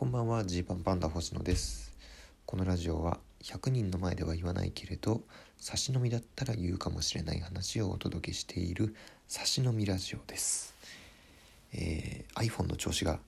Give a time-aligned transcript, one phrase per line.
[0.00, 1.92] こんばんはジーパンパンダ星野です。
[2.46, 5.20] このラジオは100人の前では言わないけれど
[5.58, 8.94] 差し飲みだったら言うかもしれない話をお届けしている
[9.28, 10.74] 差し飲みラジオです、
[11.74, 13.18] えー iPhone の調子が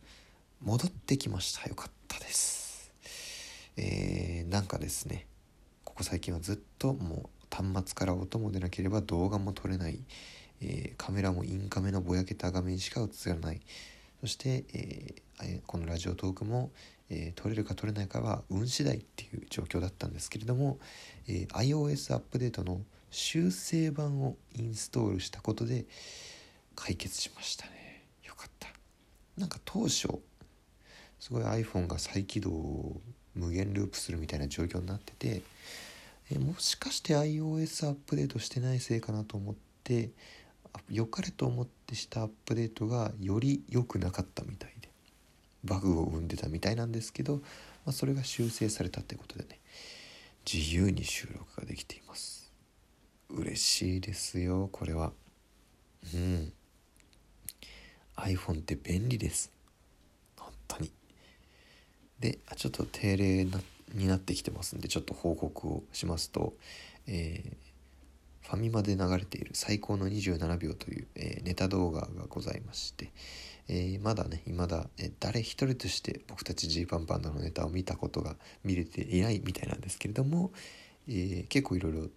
[0.62, 1.69] 戻ってきました。
[1.69, 2.91] よかったです。
[3.77, 5.27] えーなんかですね
[5.84, 9.98] ここ最近はずっともう端末から音も出なければ動画も撮れない、
[10.62, 13.61] えーカメラもインカメのぼやけた画面しか映らない。
[14.23, 15.23] そして、えー
[15.66, 16.70] このラジオトークも、
[17.11, 20.78] えー撮れるか撮れないかは運次第っていう状況だったんですけれども、
[21.27, 22.80] えー iOS アップデートの
[23.11, 25.87] 修正版をインストールしたことで
[26.77, 28.05] 解決しましたね。
[28.24, 28.69] よかった。
[29.37, 30.09] なんか当初
[31.19, 33.00] すごい iPhone が再起動を
[33.34, 35.42] 無限ループするみたいな状況になってて
[36.30, 40.11] えもしかして iOS アップデートしてないせいかなと思って
[40.91, 44.89] 良かれと思ってしたアップデートがより良くなかったみたいで。
[45.65, 47.43] バグを生んでたみたいなんですけど、ま
[47.91, 49.61] あ、それが修正されたってことでね。
[50.51, 52.53] 自由に収録ができています。
[53.31, 55.12] 嬉しいですよこれは。
[56.14, 56.53] うん。
[58.17, 59.53] iPhone って便利です。
[60.36, 60.91] 本当に。
[62.19, 63.47] でちょっと定例
[63.95, 66.55] になってきてますんでちょっと報告をしますと、
[67.07, 67.72] えー
[68.43, 73.11] ファミマで流れている最高の27秒という、えーネタ動画がございまして、
[73.69, 80.53] えーまだね未だ、えー誰一人として僕たちジーパンパンダのネタを見たことが見れていないみたいなんですけれども、
[81.09, 82.09] え結構いろいろ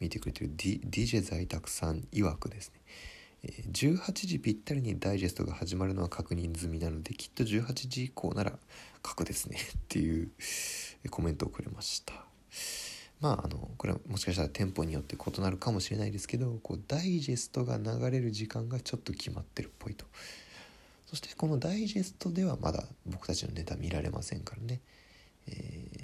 [0.00, 2.80] 見てくれてる、D、DJ 在宅さん曰くですね。
[3.44, 8.58] え18時ぴったりにダイジェストが始まるのは確認済みなのできっと18時以降なら
[9.02, 10.30] 確ですねっていう
[11.10, 12.14] コメントをくれました。
[13.20, 20.04] まああのこれはもしかしたら店舗によって異なるかもしれないですけどこうダイジェストが流れる時間がちょっと決まってるっぽいと。
[21.06, 24.80] そしてこのダイジェストではまだ僕たちのネタ見られませんからね、
[25.46, 25.52] え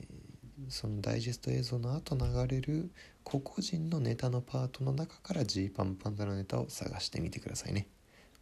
[0.08, 0.22] ー
[0.68, 2.90] そのダイジェスト映像の後流れる
[3.24, 7.88] 個々人のネタのパートの中からジーパンパンダのネタを探してみてくださいね。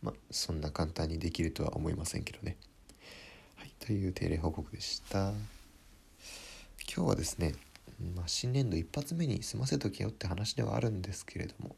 [0.03, 2.56] まあそんな簡単にできるとは思いませんけどね。
[3.56, 5.31] はいという定例報告でした。
[6.95, 7.55] 今日はですね、
[8.16, 11.77] まあ、新年度一発目に済ませとけよって話ではあるんですけれども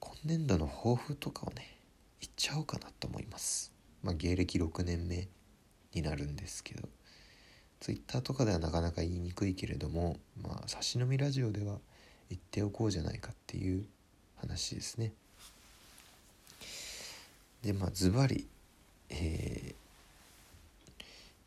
[0.00, 1.76] 今年度の抱負とかをね
[2.20, 3.72] 言っちゃおうかなと思います。
[4.02, 5.28] まあ芸歴6年目
[5.94, 6.88] になるんですけど
[7.80, 11.78] ツイッターとかではなかなか言いにくいけれどもまあ差し飲みラジオでは
[12.28, 13.84] 言っておこうじゃないかっていう
[14.36, 15.12] 話ですね。
[17.62, 18.46] でまあズバリ
[19.10, 19.82] えー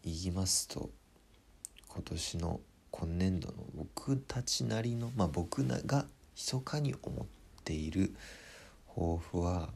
[0.06, 0.92] 言いますと
[1.88, 2.60] 今年の
[2.98, 7.26] 今年度の僕たちなりのまあ僕が密かに思っ
[7.66, 8.16] ている
[8.88, 9.70] 抱負は、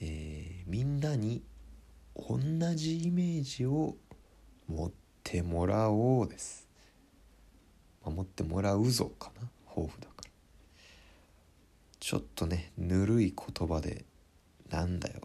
[0.00, 1.42] えーみんなに
[2.14, 2.38] 同
[2.74, 3.96] じイメージを
[4.68, 4.90] 持っ
[5.24, 6.68] てもらおうです、
[8.04, 10.30] まあ持ってもらうぞかな抱負だから。
[12.00, 14.04] ちょっとねぬるい言葉で
[14.68, 15.22] なんだよ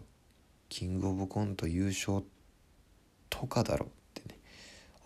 [0.70, 2.24] キングオブコント優勝
[3.28, 3.88] とかだろ。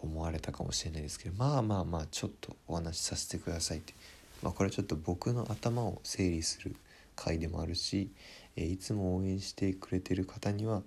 [0.02, 3.94] 思われたかもしれないですけどまあまあまあちょっとお話しさせてくださいって。
[4.42, 6.74] まあこれはちょっと僕の頭を整理する
[7.14, 8.10] 回でもあるし、
[8.56, 10.82] えいつも応援してくれてる方には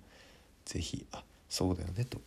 [0.64, 2.20] 是非あそうだよねと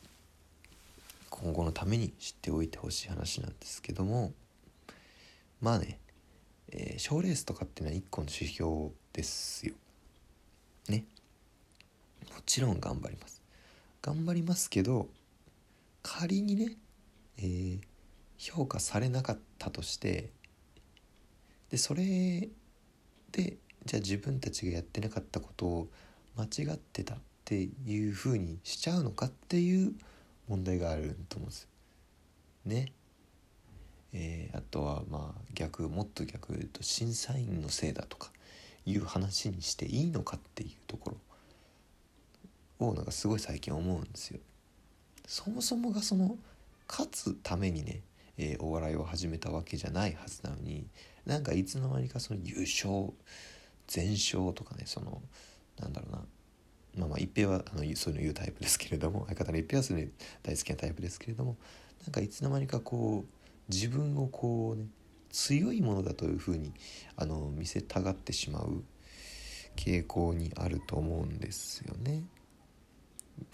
[1.30, 4.32] 今後のために知っておいてほしい話なんですけども
[5.62, 6.00] まあね
[6.70, 9.74] えー賞、レースとかっていうのは一個の指標ですよ。
[10.90, 11.06] ね。
[12.30, 13.42] もちろん頑張ります。
[14.02, 15.08] 頑張りますけど
[16.08, 16.78] 仮にね、
[17.38, 17.80] えー
[18.40, 20.30] 評価されなかったとして
[21.72, 22.50] でそれ
[23.32, 25.88] でじゃあ自分たちがやってなかったことを
[26.38, 29.94] 間違ってたっていうふうにしちゃうのかっていう
[30.48, 31.68] 問題があると思うんです。
[32.64, 32.94] ね。
[34.14, 38.32] えーあとはまあ逆もっと逆言うと審査員のせいだとか
[38.86, 41.18] いう話にしていいのかっていうとこ
[42.80, 44.40] ろをなんかすごい最近思うんですよ。
[45.28, 46.38] そもそもがその
[46.88, 48.02] 勝つためにね、
[48.38, 50.88] えーお笑いを始めたわけじゃないはずなのに
[51.26, 53.14] なんかいつの間にかその優勝
[53.88, 55.22] 全勝とかねその
[55.80, 56.22] なんだろうな
[56.98, 60.08] まあまあ一平はあのそういうの言うタイプですけれども相方の一平はそれ
[60.44, 61.58] 大好きなタイプですけれども
[62.06, 64.88] なんかいつの間にかこう自分をこうね
[65.30, 66.72] 強いものだというふうに
[67.18, 68.82] あの見せたがってしまう
[69.76, 72.24] 傾向にあると思うんですよね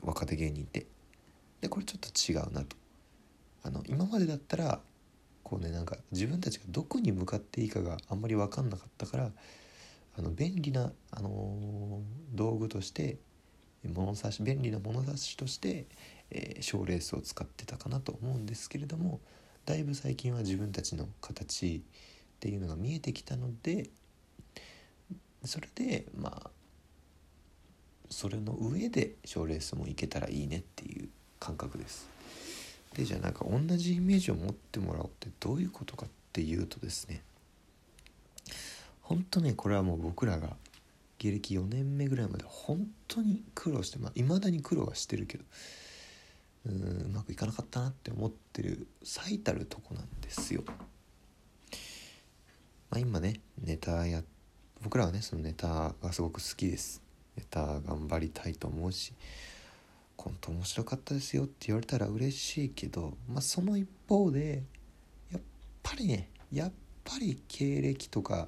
[0.04, 0.93] 若手芸人って。
[1.64, 2.76] でこれちょっと違うなと。
[3.64, 4.82] あの今までだったら
[5.44, 9.32] こうねなんか自分たちがどこに向かっていいかがあんまり分かんなかったから
[10.18, 13.18] あの便利な、あのー道具として
[13.86, 15.86] 物差し便利な物差しとして、
[16.32, 19.22] え賞、ー、レースを使ってたかなと思うんですけれども
[19.66, 23.90] だいぶ最近は自分たちの形っていうのが見えてきたので
[25.46, 26.50] それでまあ
[28.10, 31.10] それの上で賞レースも行けたらいいねっていう
[31.44, 32.10] 感覚です。
[32.96, 37.24] でじゃあなんか同じイメージを持ってもらおうってどういうことかっていうとですね
[39.02, 40.56] 本当ねこれはもう僕らが
[41.18, 45.44] 芸歴4年目ぐらいまで本当に苦労してまあ未だに苦労はしてるけど
[46.68, 46.74] うん
[47.08, 50.64] うまくいかなかったなって思ってる最たるとこなんですよ。
[52.90, 54.24] まあ、今ねネタや
[54.82, 57.02] 僕らはねそのネタがすごく好きです。
[57.36, 59.14] ネタ頑張りたいと思うし
[60.16, 64.64] コント面白かったですよって言われたら嬉しいけど、まあ、その一方で
[65.32, 65.42] やっ
[65.82, 66.72] ぱりねやっ
[67.04, 68.48] ぱり経歴とか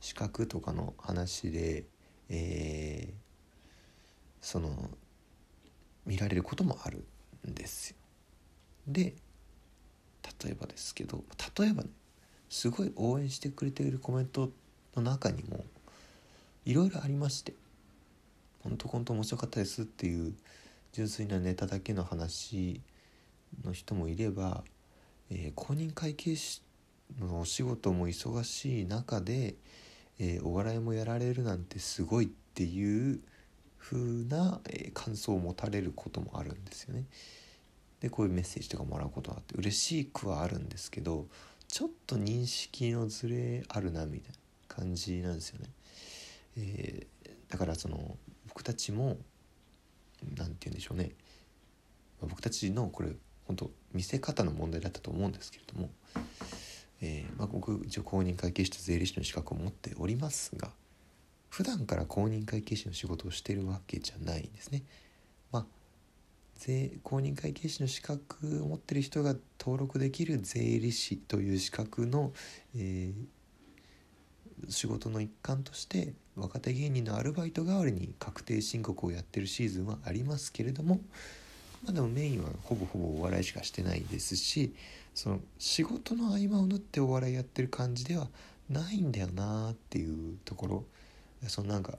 [0.00, 1.84] 資格とかの話で、
[2.28, 3.12] えー、
[4.40, 4.90] その
[6.04, 7.04] 見られることもある
[7.48, 7.96] んですよ。
[8.86, 9.14] で
[10.44, 11.24] 例えばですけど
[11.58, 11.88] 例えばね
[12.50, 14.50] すごい応援してくれているコメント
[14.94, 15.64] の中にも
[16.64, 17.54] いろいろありまして
[18.62, 20.34] 「ほんとコント面白かったです」っていう
[20.94, 22.80] 純粋なネタだけの話
[23.64, 24.62] の人もいれば、
[25.28, 26.62] えー、公認会計士
[27.18, 29.56] のお仕事も忙しい中で、
[30.20, 33.18] えー、お笑いもやられるなんてすごいっていう
[33.80, 37.06] 風な、えー、感想を持たれることもあるんですよね。
[37.98, 41.26] でこういうメッセージとかもらうことがあって嬉しくはあるんですけど
[41.66, 44.38] ちょっと認識のズレあるなみたいな
[44.68, 45.70] 感じなんですよね。
[46.56, 48.16] えー、だからその
[48.46, 49.16] 僕たちも
[50.36, 51.12] 何て言うんでしょうね、
[52.20, 53.10] まあ、僕たちのこれ
[53.46, 55.90] 本当見せ方の問題だったと思うんですけれども、
[57.00, 60.70] えー、まあ、僕一応公認会計士と税理士の資格を持っておりますが
[61.50, 64.82] 普段から公認会計士の仕事をしてるわけじゃないんですね。
[65.52, 65.66] まあ
[66.56, 72.32] 税公認会計士の資格を持ってる人が登録できる税理士という資格の、
[72.74, 73.26] えー、
[74.70, 81.00] 仕事の一環として若手芸人のアルバイト代わりに確定申告をやってるシーズンはありますけれども
[81.84, 84.74] まあでもメインはほぼほぼお笑いしかしてないですし
[85.14, 88.28] その仕事の合間を縫ってお笑いやってる感じでは
[88.68, 90.84] ないんだよなっていうところ
[91.48, 91.98] そのなんか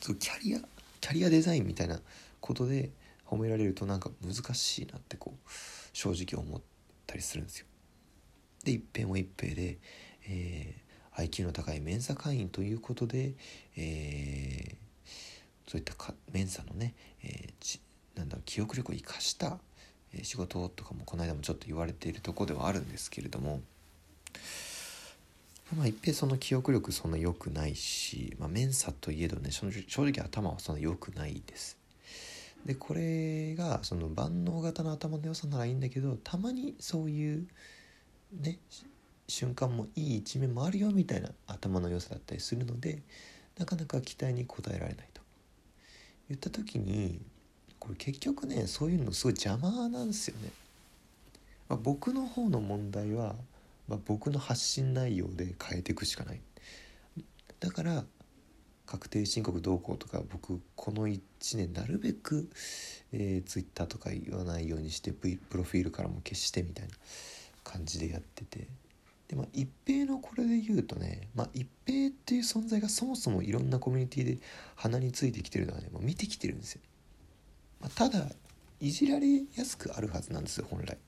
[0.00, 0.60] キャリア
[1.00, 2.00] キャリアデザインみたいな
[2.40, 2.90] ことで
[3.26, 5.50] 褒められるとなんか難しいなってこう
[5.92, 6.60] 正直思っ
[7.06, 7.66] たりするんですよ。
[8.64, 9.78] で一平も一平で、
[10.28, 10.85] えー
[11.16, 13.34] IQ の高いメンサ会員ということで、
[13.76, 17.80] えー、そういったかメンサのね、えー、
[18.16, 19.58] なんだ記憶力を生かした、
[20.22, 23.60] 仕事とかもこの間もちょっと言われているとこではあるんですけれども
[25.76, 31.76] まあ一平その記憶力そんな良くないし、まあ、メンサといえどね正直頭はそんな良くないです。
[32.64, 37.46] でこれがその万能型の頭の良さならいいんだけどたまにそういう
[38.32, 38.58] ね
[39.28, 43.02] 瞬間もいい一面もあるよみたいな頭の良さだったりするので
[43.58, 45.22] なかなか期待に応えられないと
[46.28, 47.20] 言った時に
[47.78, 50.50] これ結局ねそういうのすごい邪魔なんですよね。
[51.68, 53.34] まあ、僕の方の問題は、
[53.88, 56.40] まあ、僕の発信内容で変えていくしかない。
[57.58, 58.04] だから
[58.86, 61.20] 確定申告どうこうとか僕この1
[61.56, 62.48] 年なるべく、
[63.12, 66.94] えー、Twitter とか言わないようにして、プロフィールからも消してみたいな
[67.64, 68.68] 感じでやってて
[69.28, 74.38] でまあ一平のこれで言うとね、まあ、一平っていう存在がそもそもいろんなコミュニティで
[74.74, 76.80] 鼻についてきてるのはねもう見てきてるんですよ、
[77.80, 78.26] まあ、ただ
[78.80, 80.94] いじられやすくあるはずなんですよ本来。
[80.94, 80.98] っ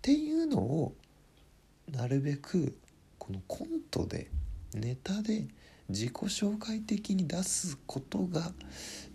[0.00, 0.94] ていうのを
[1.90, 2.78] なるべく
[3.18, 4.30] このコントで
[4.74, 5.48] ネタで
[5.88, 8.52] 自己紹介的に出すことが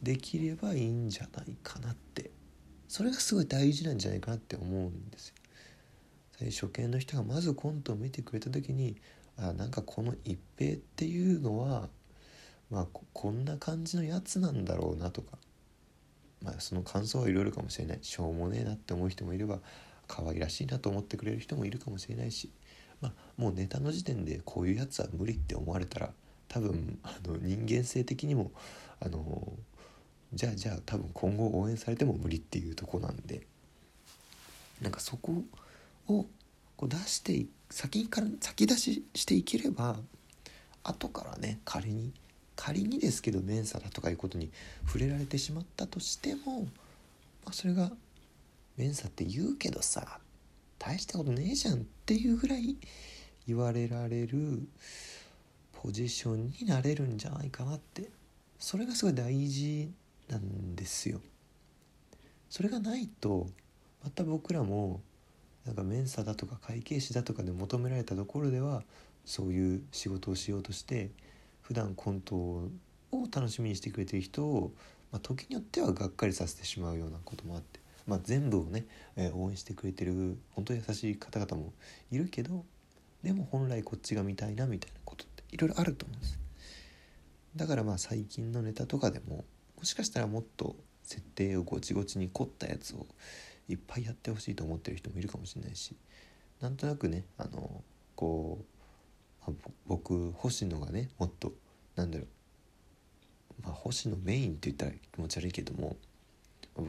[0.02, 2.32] できればいいんじゃないかなって。
[2.94, 5.36] それがすごい大事なんじゃないかなって思うんですよ。
[6.40, 8.98] 初見の人がまずコントを見てくれた時に
[9.38, 11.90] あなんかこの一平っていうのは
[12.70, 15.38] まあこんな感じのやつなんだろうなとか
[16.42, 18.00] まあその感想はいろいろかもしれない。
[18.02, 19.60] しょうもねえなって思う人もいれば
[20.08, 22.52] 可愛らしいなと思ってくれる人もいるかもしれないし
[23.02, 26.10] まあもうネタの時点でこういうやつは無理って思われたら
[26.48, 28.52] 多分あの人間性的にも
[29.00, 29.54] あの
[30.34, 33.48] じゃあじゃあ多分今後応援されても無理っていうとこなんで
[34.82, 35.44] なんかそこ
[36.08, 36.26] を
[36.76, 39.98] こう出して先から先出ししていければ
[40.84, 42.14] 後からね仮に
[42.56, 44.52] 仮にですけどメンサだとかいうことに
[44.86, 47.92] 触れられてしまったとしても、まあ、それが
[48.78, 50.20] メンサって言うけどさ
[50.78, 52.78] 大したことねえじゃんっていうぐらい
[53.48, 54.68] 言われられる
[55.82, 58.10] ポジションになれるんじゃないかなって
[58.60, 59.92] それがすごい大事
[60.30, 61.20] なんですよ。
[62.50, 63.48] それがないと
[64.04, 65.02] また僕らも
[65.66, 68.84] なんかメンサだとか会計士だとかで求められたところでは
[69.26, 71.12] そういう仕事をしようとして
[71.62, 72.70] 普段コントを
[73.34, 74.74] 楽しみにしてくれてる人を、
[75.12, 81.72] まあ、時によってはがっかりさせてしまうようなこともあって、まあ、全部をね、えー、応援してくれてる本当に優しい方々も
[82.12, 82.66] いるけど
[83.24, 86.40] でも本来こっちが見たいなみたいなことっていろいろあると思うんです。
[87.56, 89.46] だからまあ最近のネタとかでも
[89.78, 93.06] もしかしたらもっと設定をごちごちに凝ったやつを
[93.70, 95.96] いっぱいやってほしいと思ってる人もいるかもしれないし
[96.62, 97.84] なんとなくねあの
[98.16, 98.60] こ
[99.48, 101.54] う、まあ、僕星野がねもっと
[101.96, 102.28] なんだろう、
[103.64, 105.96] まあ、星野メインって言ったら気持ち悪いけども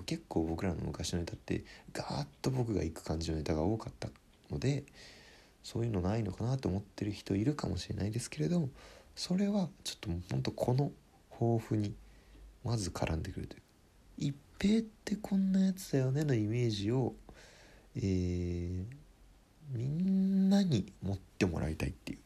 [0.07, 4.09] 結構僕らの昔のネタってガーッと僕が行く感じのネタが多かった
[4.51, 4.85] ので
[5.63, 8.69] そういうのないのかなと思ってる人いるかもしれないですけれども
[9.15, 10.91] それはちょっとほんとこの
[11.41, 11.95] 豊富に
[12.65, 13.63] まず絡んでくるという
[14.19, 14.35] 一
[14.67, 17.13] 平ってこんなやつだよねのイメージを、
[17.97, 18.85] えー、
[19.77, 22.19] みんなに持ってもらいたいっていう。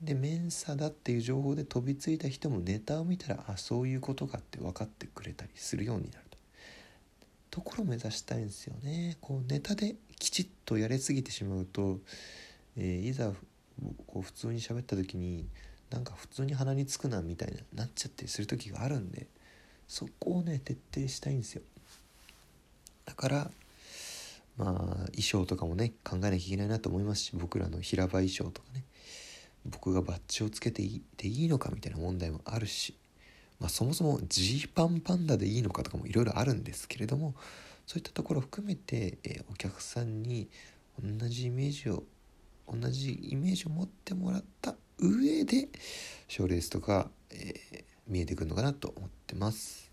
[0.00, 6.38] でメンサだっていう情報で飛びついた人もネタを見たらあそういうことかって分かってくれたりするようになると。
[7.50, 9.18] ところを目指したいんですよね。
[9.20, 12.00] こうネタできちっとやれすぎてしまうと、
[12.74, 13.34] えー、いざ
[14.06, 15.46] こう普通に喋った時に
[15.90, 19.26] なんか普通に鼻につくなみたいななっちゃったりする時があるんで。
[19.88, 21.62] そこをね徹底したいんですよ。
[23.04, 23.50] だから
[24.56, 24.72] まあ
[25.10, 28.84] 衣装とかもね考えなきゃいけないなと思いますし僕らの平場衣装とかね
[29.64, 32.96] 僕がバッジをつけていていいのかみたいな問題もあるし、
[33.60, 37.34] まあ、そもそもジーパンパンダでいいのかとかもいろいろあるんですけれども
[37.86, 40.48] そういったところを含めて、えー、お客さんに
[41.02, 42.04] 同じイメージを
[42.68, 45.68] 同じイメージを持ってもらった上で
[46.26, 49.90] 賞レースとか、えー見えてくるのかなと思ってます。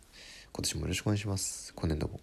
[0.51, 1.73] 今年もよろしくお願いします。
[1.73, 2.19] 今年度も。